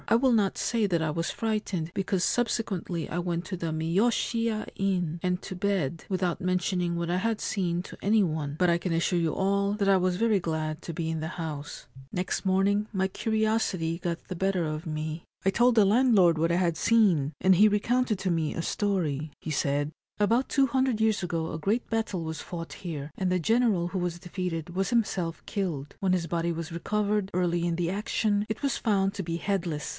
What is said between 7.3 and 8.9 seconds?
seen to any one; but I